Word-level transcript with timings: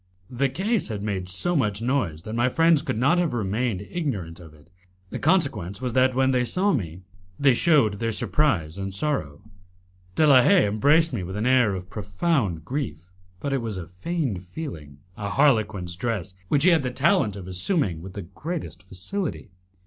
The 0.31 0.49
case 0.49 0.87
had 0.87 1.03
made 1.03 1.29
so 1.29 1.55
much 1.55 1.79
noise 1.79 2.23
that 2.23 2.33
my 2.33 2.49
friends 2.49 2.81
could 2.81 2.97
not 2.97 3.19
have 3.19 3.35
remained 3.35 3.81
ignorant 3.87 4.39
of 4.39 4.51
it; 4.51 4.67
the 5.11 5.19
consequence 5.19 5.79
was 5.79 5.93
that, 5.93 6.15
when 6.15 6.31
they 6.31 6.43
saw 6.43 6.73
me, 6.73 7.01
they 7.39 7.53
shewed 7.53 7.99
their 7.99 8.11
surprise 8.11 8.79
and 8.79 8.95
sorrow. 8.95 9.43
De 10.15 10.25
la 10.25 10.41
Haye 10.41 10.65
embraced 10.67 11.13
me 11.13 11.21
with 11.21 11.35
an 11.35 11.45
air 11.45 11.75
of 11.75 11.91
profound 11.91 12.65
grief, 12.65 13.11
but 13.39 13.53
it 13.53 13.61
was 13.61 13.77
a 13.77 13.85
feigned 13.85 14.41
feeling 14.41 14.97
a 15.15 15.29
harlequin's 15.29 15.95
dress, 15.95 16.33
which 16.47 16.63
he 16.63 16.71
had 16.71 16.81
the 16.81 16.89
talent 16.89 17.35
of 17.35 17.47
assuming 17.47 18.01
with 18.01 18.13
the 18.13 18.23
greatest 18.23 18.81
facility. 18.81 19.51